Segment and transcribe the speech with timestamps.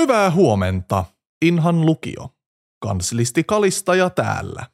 [0.00, 1.04] Hyvää huomenta,
[1.44, 2.28] Inhan lukio.
[2.82, 4.66] Kanslisti Kalistaja täällä.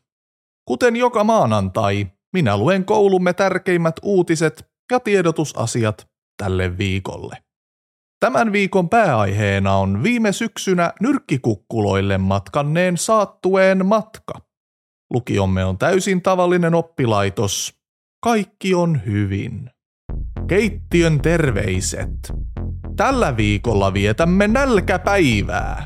[0.68, 6.08] Kuten joka maanantai, minä luen koulumme tärkeimmät uutiset ja tiedotusasiat
[6.42, 7.36] tälle viikolle.
[8.20, 14.34] Tämän viikon pääaiheena on viime syksynä nyrkkikukkuloille matkanneen saattueen matka.
[15.12, 17.74] Lukiomme on täysin tavallinen oppilaitos.
[18.24, 19.70] Kaikki on hyvin.
[20.48, 22.32] Keittiön terveiset.
[22.96, 25.84] Tällä viikolla vietämme nälkäpäivää.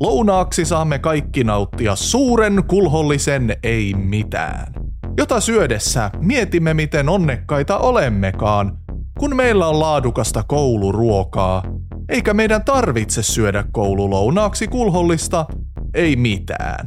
[0.00, 4.74] Lounaaksi saamme kaikki nauttia suuren kulhollisen ei mitään,
[5.18, 8.78] jota syödessä mietimme miten onnekkaita olemmekaan,
[9.18, 11.62] kun meillä on laadukasta kouluruokaa,
[12.08, 15.46] eikä meidän tarvitse syödä koululounaaksi kulhollista
[15.94, 16.86] ei mitään.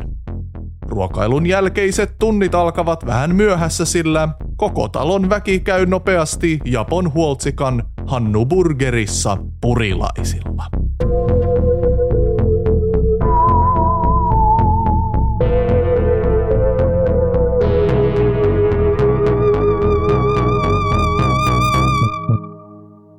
[0.82, 8.46] Ruokailun jälkeiset tunnit alkavat vähän myöhässä, sillä koko talon väki käy nopeasti Japon huoltsikan Hannu
[8.46, 10.66] Burgerissa purilaisilla.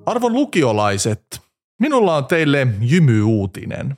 [0.07, 1.41] Arvon lukiolaiset,
[1.81, 3.97] minulla on teille jymyuutinen.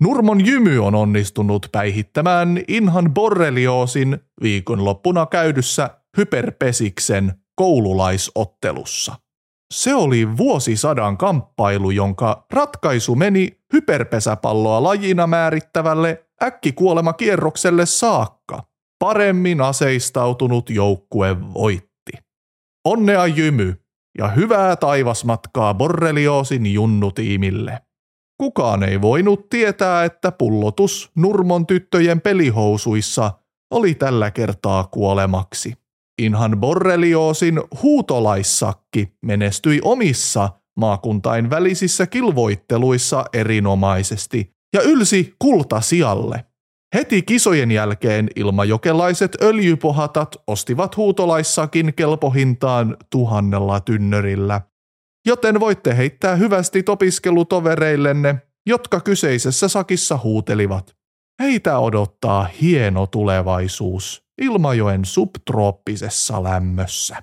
[0.00, 9.23] Nurmon jymy on onnistunut päihittämään Inhan borrelioosin viikonloppuna käydyssä hyperpesiksen koululaisottelussa.
[9.72, 18.62] Se oli vuosisadan kamppailu, jonka ratkaisu meni hyperpesäpalloa lajina määrittävälle äkkikuolemakierrokselle saakka.
[18.98, 22.12] Paremmin aseistautunut joukkue voitti.
[22.84, 23.84] Onnea jymy
[24.18, 27.80] ja hyvää taivasmatkaa borrelioosin junnutiimille.
[28.38, 33.32] Kukaan ei voinut tietää, että pullotus Nurmon tyttöjen pelihousuissa
[33.70, 35.74] oli tällä kertaa kuolemaksi.
[36.18, 46.44] Inhan borrelioosin huutolaissakki menestyi omissa maakuntain välisissä kilvoitteluissa erinomaisesti ja ylsi kultasialle.
[46.94, 54.60] Heti kisojen jälkeen ilmajokelaiset öljypohatat ostivat huutolaissakin kelpohintaan tuhannella tynnörillä–
[55.26, 58.34] joten voitte heittää hyvästi opiskelutovereillenne,
[58.66, 60.96] jotka kyseisessä sakissa huutelivat.
[61.42, 67.16] Heitä odottaa hieno tulevaisuus Ilmajoen subtrooppisessa lämmössä.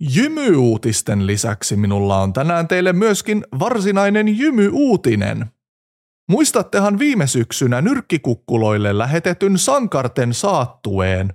[0.00, 5.46] Jymyuutisten lisäksi minulla on tänään teille myöskin varsinainen jymyuutinen.
[6.30, 11.34] Muistattehan viime syksynä nyrkkikukkuloille lähetetyn sankarten saattueen.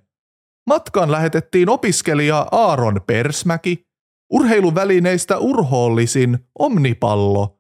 [0.68, 3.88] Matkaan lähetettiin opiskelija Aaron Persmäki,
[4.34, 7.60] urheiluvälineistä urhoollisin omnipallo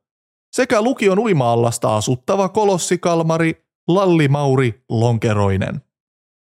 [0.56, 5.82] sekä lukion uimaallasta asuttava kolossikalmari Lalli Mauri Lonkeroinen.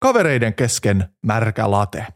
[0.02, 2.06] Kavereiden kesken märkä late.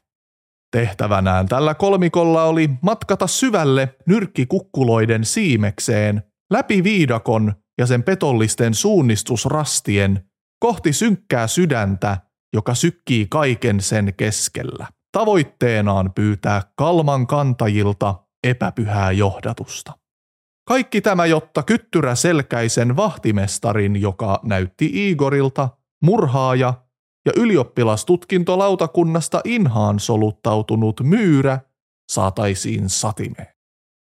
[0.76, 6.22] Tehtävänään tällä kolmikolla oli matkata syvälle nyrkkikukkuloiden siimekseen,
[6.52, 10.24] läpi viidakon ja sen petollisten suunnistusrastien,
[10.58, 12.18] kohti synkkää sydäntä,
[12.54, 14.86] joka sykkii kaiken sen keskellä.
[15.12, 18.14] Tavoitteenaan pyytää kalman kantajilta
[18.44, 19.92] epäpyhää johdatusta.
[20.68, 25.68] Kaikki tämä, jotta kyttyrä selkäisen vahtimestarin, joka näytti Igorilta,
[26.02, 26.83] murhaaja
[27.26, 31.60] ja ylioppilastutkintolautakunnasta inhaan soluttautunut myyrä
[32.12, 33.54] saataisiin satimeen.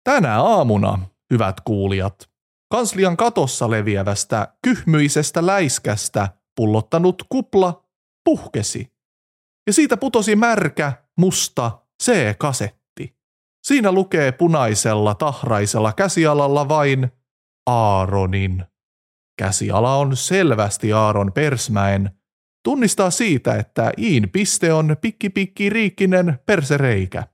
[0.05, 0.99] Tänä aamuna,
[1.32, 2.31] hyvät kuulijat,
[2.72, 7.84] kanslian katossa leviävästä kyhmyisestä läiskästä pullottanut kupla
[8.25, 8.93] puhkesi.
[9.66, 13.16] Ja siitä putosi märkä, musta C-kasetti.
[13.66, 17.12] Siinä lukee punaisella tahraisella käsialalla vain
[17.66, 18.65] Aaronin.
[19.38, 22.11] Käsiala on selvästi Aaron Persmäen.
[22.62, 27.27] Tunnistaa siitä, että Iin piste on pikki pikki riikkinen persereikä.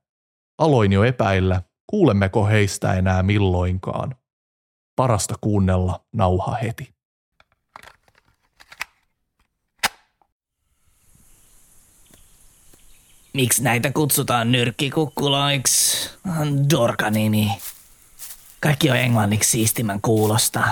[0.59, 4.16] Aloin jo epäillä, kuulemmeko heistä enää milloinkaan.
[4.97, 6.94] Parasta kuunnella nauha heti.
[13.34, 16.10] Miksi näitä kutsutaan nyrkkikukkuloiksi?
[16.71, 17.50] Dorka-nimi.
[18.60, 20.69] Kaikki on englanniksi siistimän kuulosta.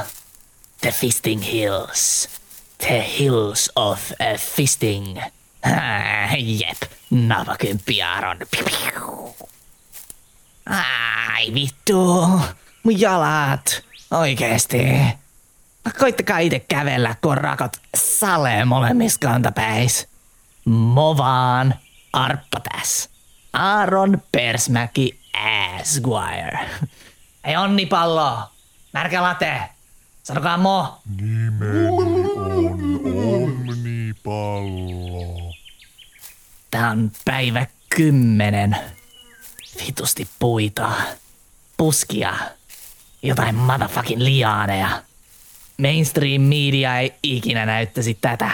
[0.80, 2.28] The Fisting Hills.
[2.78, 5.18] The Hills of a Fisting.
[5.64, 8.38] Ah, jep, napakymppi Aaron.
[10.66, 12.26] Ai vittu,
[12.82, 13.82] mun jalat.
[14.10, 14.84] Oikeesti.
[15.98, 20.08] Koittakaa itse kävellä, kun rakot salee molemmissa kantapäis.
[20.64, 21.74] Movaan.
[22.12, 23.10] Arppa tässä.
[23.52, 25.20] Aaron Persmäki
[25.80, 26.58] Asguire.
[27.46, 28.38] Hei Onni Pallo,
[28.92, 29.62] märkä late.
[30.22, 30.98] Sanokaa mo.
[31.20, 32.05] Nimeni on
[34.26, 35.52] Omnipallo.
[36.70, 38.76] Tää on päivä kymmenen.
[39.86, 40.92] Vitusti puita.
[41.76, 42.34] Puskia.
[43.22, 45.02] Jotain motherfucking liaaneja.
[45.78, 48.50] mainstream media ei ikinä näyttäisi tätä.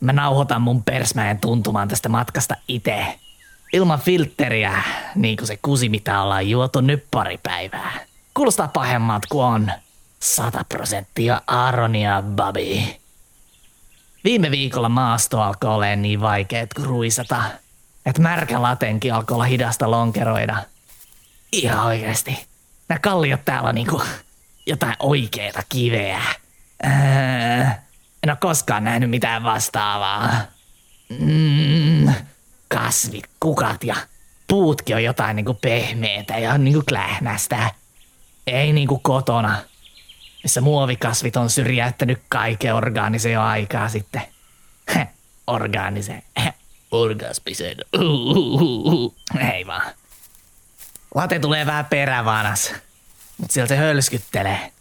[0.00, 3.18] Mä nauhoitan mun persmäen tuntumaan tästä matkasta itse.
[3.72, 4.82] Ilman filtteriä,
[5.14, 8.06] niin kuin se kusi, mitä ollaan juotu nyt pari päivää.
[8.34, 9.72] Kuulostaa pahemmat kuin on.
[10.20, 12.96] 100 prosenttia Aaronia, Babi.
[14.26, 17.42] Viime viikolla maasto alkoi olemaan niin vaikeet kuin ruisata,
[18.06, 20.56] että märkä latenkin alkoi olla hidasta lonkeroida.
[21.52, 22.46] Ihan oikeesti.
[22.88, 24.02] Nämä kalliot täällä on niinku
[24.66, 26.22] jotain oikeita kiveä.
[26.86, 26.90] Öö,
[28.22, 30.30] en ole koskaan nähnyt mitään vastaavaa.
[31.20, 32.14] Mm,
[32.68, 33.96] kasvit, kukat ja
[34.48, 37.70] puutkin on jotain niinku pehmeitä ja niinku klähmästä.
[38.46, 39.58] Ei niinku kotona,
[40.46, 44.22] missä muovikasvit on syrjäyttänyt kaiken orgaanisen jo aikaa sitten.
[44.94, 45.08] Heh,
[45.46, 46.22] orgaanisen.
[46.44, 46.54] Heh,
[46.90, 47.76] orgasmisen.
[47.98, 49.14] Uhuhuhu.
[49.52, 49.92] Ei vaan.
[51.14, 52.74] Late tulee vähän perävanas,
[53.38, 54.72] mutta sieltä se hölskyttelee,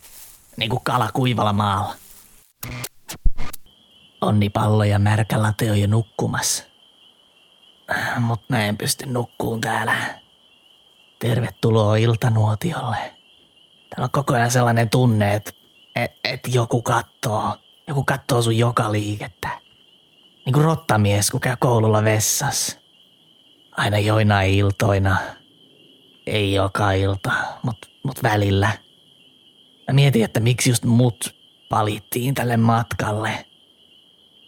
[0.58, 1.96] niin kuin kala kuivalla maalla.
[4.22, 6.64] Onnipallo ja märkä late on jo nukkumassa.
[8.20, 10.20] Mut mä en pysty nukkuun täällä.
[11.20, 13.15] Tervetuloa iltanuotiolle.
[13.96, 15.52] Täällä on koko ajan sellainen tunne, että
[15.96, 17.58] et, et joku kattoo.
[17.88, 19.50] Joku kattoo sun joka liikettä.
[20.46, 22.80] Niin kuin rottamies, kun käy koululla vessas.
[23.72, 25.18] Aina joina iltoina.
[26.28, 27.32] Ei joka ilta,
[27.64, 28.68] mut, mut välillä.
[29.88, 31.36] Mä mietin, että miksi just mut
[31.72, 33.46] valittiin tälle matkalle.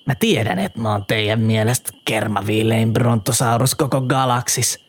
[0.06, 4.86] Mä tiedän, että mä oon teidän mielestä kermaviilein brontosaurus koko galaksis.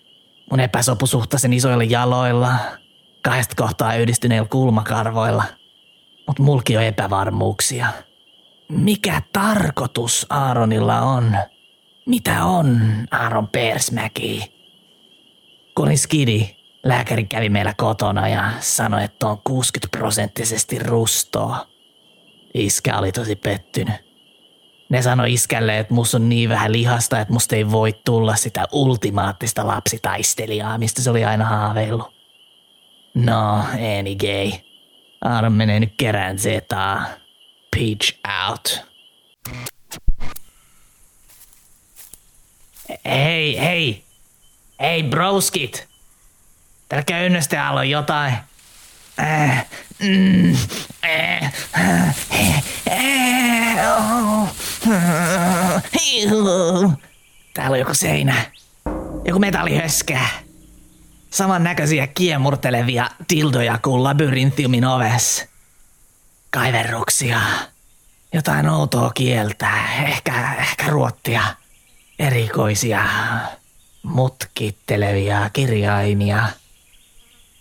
[0.50, 2.54] Mun epäsopusuhtaisen isoilla jaloilla,
[3.22, 5.44] kahdesta kohtaa yhdistyneillä kulmakarvoilla.
[6.26, 7.86] Mut mulki on epävarmuuksia.
[8.68, 11.36] Mikä tarkoitus Aaronilla on?
[12.06, 12.80] Mitä on
[13.10, 14.52] Aaron Persmäki?
[15.74, 21.66] Kun skidi, lääkäri kävi meillä kotona ja sanoi, että on 60 prosenttisesti rustoa.
[22.54, 24.08] Iskä oli tosi pettynyt.
[24.88, 28.64] Ne sanoi iskälle, että mus on niin vähän lihasta, että musta ei voi tulla sitä
[28.72, 32.17] ultimaattista lapsitaistelijaa, mistä se oli aina haaveillut.
[33.18, 33.64] No,
[34.00, 34.52] any gay.
[35.24, 37.04] Aaron menee nyt kerään zetaa.
[37.76, 38.18] Peach
[38.48, 38.80] out.
[43.04, 44.04] Hei, hei.
[44.80, 45.88] Hei, broskit.
[46.88, 48.34] Täällä köynnöstä on jotain.
[49.20, 49.66] Äh,
[49.98, 50.56] mm,
[51.04, 52.16] äh, äh,
[52.90, 54.48] äh, oh,
[54.90, 55.82] äh.
[57.54, 58.34] Täällä on joku seinä.
[59.24, 60.47] Joku metallihöskää.
[61.38, 65.48] Saman näköisiä kiemurtelevia dildoja kuin labyrinthiumin oves.
[66.50, 67.40] Kaiverruksia.
[68.32, 69.70] Jotain outoa kieltä.
[70.04, 71.42] Ehkä, ehkä ruottia.
[72.18, 73.04] Erikoisia.
[74.02, 76.48] Mutkittelevia kirjaimia.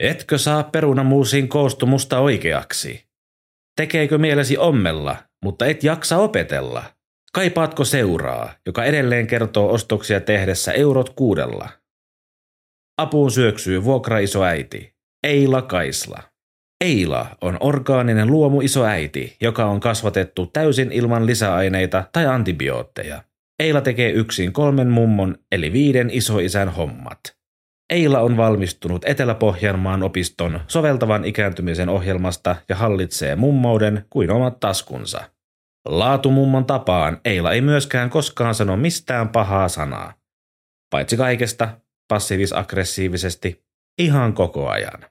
[0.00, 3.06] Etkö saa perunamuusin koostumusta oikeaksi?
[3.76, 6.82] Tekeekö mielesi ommella, mutta et jaksa opetella?
[7.32, 11.83] Kaipaatko seuraa, joka edelleen kertoo ostoksia tehdessä eurot kuudella?
[12.98, 16.22] Apuun syöksyy vuokraisoäiti, Eila Kaisla.
[16.84, 23.22] Eila on orgaaninen luomu isoäiti, joka on kasvatettu täysin ilman lisäaineita tai antibiootteja.
[23.58, 27.20] Eila tekee yksin kolmen mummon eli viiden isoisän hommat.
[27.90, 35.30] Eila on valmistunut Etelä-Pohjanmaan opiston soveltavan ikääntymisen ohjelmasta ja hallitsee mummouden kuin omat taskunsa.
[35.88, 40.14] Laatumummon tapaan Eila ei myöskään koskaan sano mistään pahaa sanaa.
[40.90, 41.68] Paitsi kaikesta,
[42.08, 43.64] passiivis-aggressiivisesti,
[43.98, 45.06] ihan koko ajan.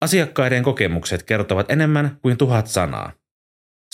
[0.00, 3.12] Asiakkaiden kokemukset kertovat enemmän kuin tuhat sanaa.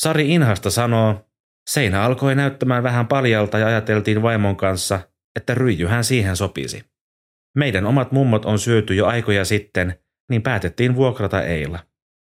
[0.00, 1.28] Sari Inhasta sanoo,
[1.70, 5.00] seinä alkoi näyttämään vähän paljalta ja ajateltiin vaimon kanssa,
[5.36, 6.84] että ryijyhän siihen sopisi.
[7.56, 9.98] Meidän omat mummot on syöty jo aikoja sitten,
[10.30, 11.78] niin päätettiin vuokrata Eila.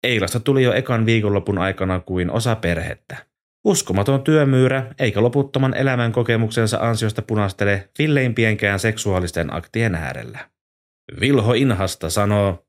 [0.03, 3.28] Eilasta tuli jo ekan viikonlopun aikana kuin osa perhettä.
[3.65, 10.49] Uskomaton työmyyrä, eikä loputtoman elämän kokemuksensa ansiosta punastele villeimpiänkään seksuaalisten aktien äärellä.
[11.19, 12.67] Vilho Inhasta sanoo,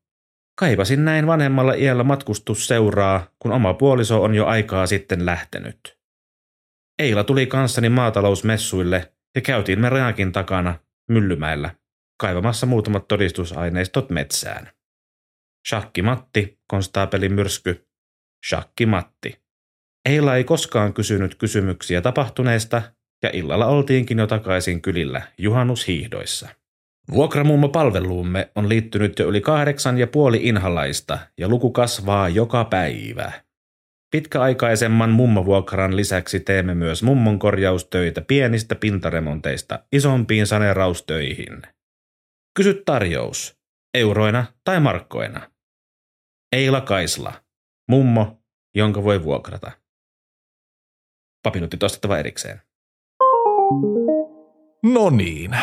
[0.61, 5.99] kaipasin näin vanhemmalla iällä matkustusseuraa, kun oma puoliso on jo aikaa sitten lähtenyt.
[6.99, 10.79] Eila tuli kanssani maatalousmessuille ja käytiin me rajakin takana,
[11.11, 11.75] Myllymäellä,
[12.21, 14.71] kaivamassa muutamat todistusaineistot metsään.
[15.69, 17.89] Shakki Matti, konstaapeli myrsky.
[18.49, 19.43] Shakki Matti.
[20.09, 22.83] Eila ei koskaan kysynyt kysymyksiä tapahtuneesta,
[23.23, 26.49] ja illalla oltiinkin jo takaisin kylillä juhannushiihdoissa.
[27.13, 33.33] Vuokramummo palveluumme on liittynyt jo yli kahdeksan ja puoli inhalaista, ja luku kasvaa joka päivä.
[34.11, 41.63] Pitkäaikaisemman mummovuokran lisäksi teemme myös mummon korjaustöitä pienistä pintaremonteista isompiin saneraustöihin.
[42.57, 43.59] Kysy tarjous,
[43.95, 45.51] euroina tai markkoina.
[46.53, 47.33] Eila Kaisla,
[47.89, 48.43] mummo,
[48.75, 49.73] jonka voi vuokrata.
[51.43, 52.63] Papinutti ostettava erikseen.
[54.83, 55.57] No niin.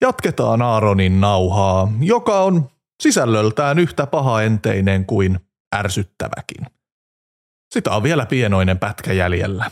[0.00, 2.70] Jatketaan Aaronin nauhaa, joka on
[3.02, 5.40] sisällöltään yhtä pahaenteinen kuin
[5.74, 6.66] ärsyttäväkin.
[7.74, 9.70] Sitä on vielä pienoinen pätkä jäljellä.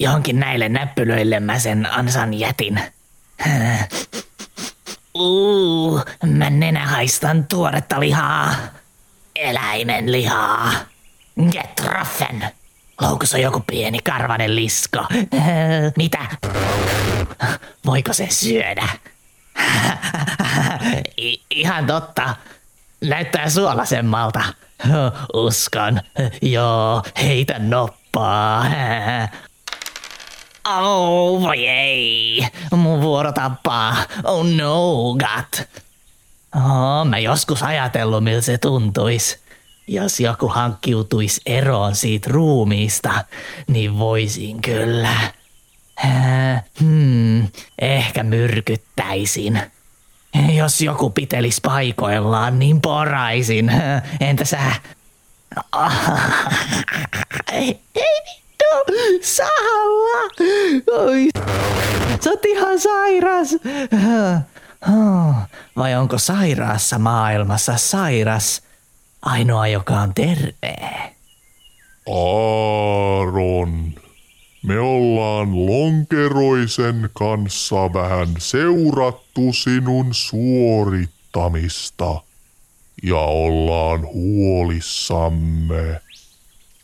[0.00, 2.80] Johonkin näille näppylöille mä sen ansan jätin.
[5.18, 8.54] Uu, mä nenä haistan tuoretta lihaa.
[9.36, 10.72] Eläimen lihaa.
[11.50, 12.44] Getroffen.
[13.00, 15.06] Loukussa on joku pieni karvanen lisko.
[15.96, 16.18] Mitä?
[17.86, 18.88] Voiko se syödä?
[21.50, 22.34] Ihan totta.
[23.00, 24.42] Näyttää suolasemmalta.
[25.34, 26.00] Uskon.
[26.42, 28.64] Joo, heitä noppaa.
[30.76, 32.46] Oh, ei.
[32.76, 33.96] Mun vuoro tappaa.
[34.24, 35.66] Oh no, God.
[36.56, 39.38] Oh, mä joskus ajatellut, miltä se tuntuis.
[39.86, 43.24] Jos joku hankkiutuisi eroon siitä ruumiista,
[43.66, 45.16] niin voisin kyllä.
[46.80, 47.48] Hmm,
[47.78, 49.62] ehkä myrkyttäisin.
[50.54, 53.72] Jos joku pitelis paikoillaan, niin poraisin.
[54.20, 54.72] Entä sä?
[57.52, 58.38] Ei, ei
[59.22, 60.30] Salla!
[60.92, 61.28] Oi,
[62.20, 63.56] sä oot ihan sairas.
[65.76, 68.62] Vai onko sairaassa maailmassa sairas
[69.22, 70.76] ainoa, joka on terve?
[72.10, 73.94] Aaron,
[74.62, 82.20] me ollaan Lonkeroisen kanssa vähän seurattu sinun suorittamista
[83.02, 86.00] ja ollaan huolissamme.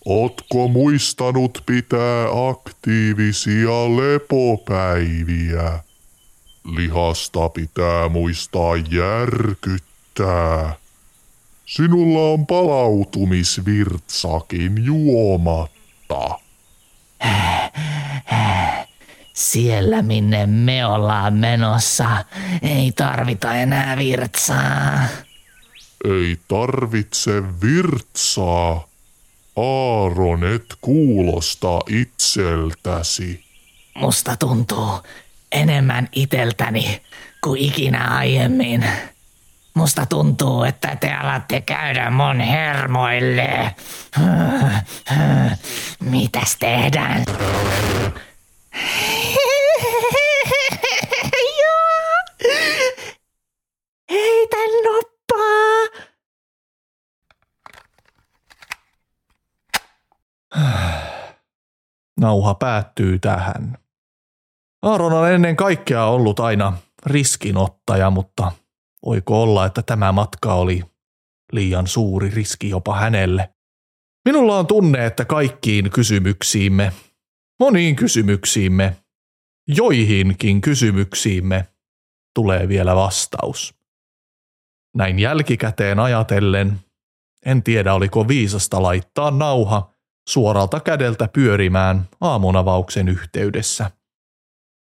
[0.04, 5.80] Otko muistanut pitää aktiivisia lepopäiviä?
[6.76, 10.74] Lihasta pitää muistaa järkyttää.
[11.66, 16.38] Sinulla on palautumisvirtsakin juomatta.
[19.32, 22.24] Siellä minne me ollaan menossa,
[22.62, 24.98] ei tarvita enää virtsaa.
[26.04, 28.93] Ei tarvitse virtsaa.
[29.56, 33.44] Aaron, et kuulosta itseltäsi.
[33.94, 35.00] Musta tuntuu
[35.52, 37.02] enemmän iteltäni
[37.44, 38.84] kuin ikinä aiemmin.
[39.74, 43.74] Musta tuntuu, että te alatte käydä mun hermoille.
[46.00, 47.24] Mitäs tehdään?
[51.60, 52.50] Joo.
[54.10, 56.04] Heitä noppaa.
[62.24, 63.78] Nauha päättyy tähän.
[64.82, 66.76] Aaron on ennen kaikkea ollut aina
[67.06, 68.52] riskinottaja, mutta
[69.06, 70.84] voiko olla, että tämä matka oli
[71.52, 73.54] liian suuri riski jopa hänelle?
[74.24, 76.92] Minulla on tunne, että kaikkiin kysymyksiimme,
[77.60, 78.96] moniin kysymyksiimme,
[79.68, 81.68] joihinkin kysymyksiimme
[82.34, 83.74] tulee vielä vastaus.
[84.96, 86.80] Näin jälkikäteen ajatellen
[87.46, 89.93] En tiedä, oliko viisasta laittaa nauha
[90.28, 93.90] suoralta kädeltä pyörimään aamunavauksen yhteydessä.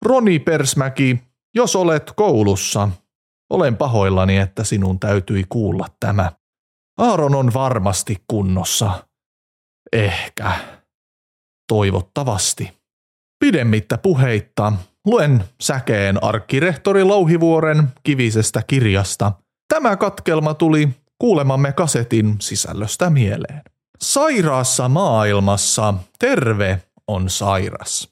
[0.05, 1.19] Roni Persmäki,
[1.55, 2.89] jos olet koulussa,
[3.49, 6.31] olen pahoillani, että sinun täytyi kuulla tämä.
[6.97, 9.07] Aaron on varmasti kunnossa.
[9.93, 10.51] Ehkä.
[11.67, 12.77] Toivottavasti.
[13.39, 14.73] Pidemmittä puheitta
[15.05, 19.31] luen säkeen arkkirehtori Louhivuoren kivisestä kirjasta.
[19.73, 20.89] Tämä katkelma tuli
[21.19, 23.61] kuulemamme kasetin sisällöstä mieleen.
[24.01, 28.09] Sairaassa maailmassa terve on sairas.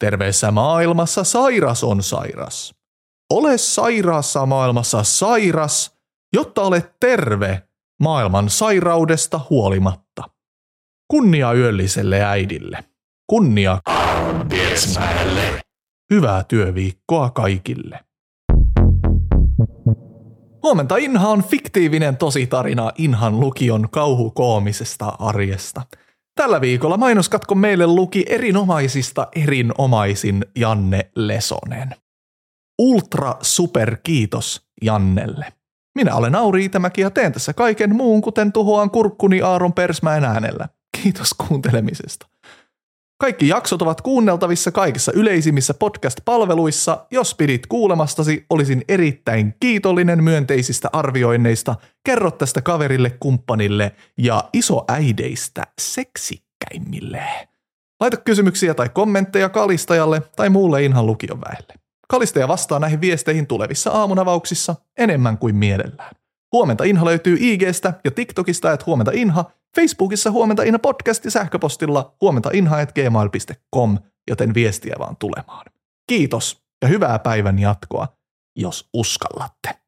[0.00, 2.74] Terveessä maailmassa sairas on sairas.
[3.30, 5.96] Ole sairaassa maailmassa sairas,
[6.32, 7.62] jotta olet terve
[8.00, 10.22] maailman sairaudesta huolimatta.
[11.08, 12.84] Kunnia yölliselle äidille.
[13.26, 13.80] Kunnia
[16.10, 18.00] Hyvää työviikkoa kaikille.
[20.62, 25.82] Huomenta Inha on fiktiivinen tositarina Inhan lukion kauhukoomisesta arjesta.
[26.34, 31.94] Tällä viikolla mainoskatko meille luki erinomaisista erinomaisin Janne Lesonen.
[32.78, 35.46] Ultra super kiitos Jannelle.
[35.94, 40.68] Minä olen Auri Itämäki ja teen tässä kaiken muun, kuten tuhoan kurkkuni Aaron Persmäen äänellä.
[41.02, 42.26] Kiitos kuuntelemisesta.
[43.20, 47.06] Kaikki jaksot ovat kuunneltavissa kaikissa yleisimmissä podcast-palveluissa.
[47.10, 51.74] Jos pidit kuulemastasi, olisin erittäin kiitollinen myönteisistä arvioinneista.
[52.04, 57.22] Kerro tästä kaverille, kumppanille ja isoäideistä seksikkäimmille.
[58.00, 61.74] Laita kysymyksiä tai kommentteja Kalistajalle tai muulle Inhan lukion väelle.
[62.08, 66.19] Kalistaja vastaa näihin viesteihin tulevissa aamunavauksissa enemmän kuin mielellään.
[66.52, 69.44] Huomenta Inha löytyy IGstä ja TikTokista, että huomenta Inha,
[69.76, 72.50] Facebookissa huomenta Inha podcast ja sähköpostilla huomenta
[74.30, 75.66] joten viestiä vaan tulemaan.
[76.08, 78.08] Kiitos ja hyvää päivän jatkoa,
[78.56, 79.79] jos uskallatte.